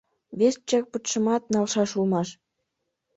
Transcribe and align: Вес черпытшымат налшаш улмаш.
Вес 0.39 0.55
черпытшымат 0.69 1.43
налшаш 1.53 1.91
улмаш. 1.97 2.29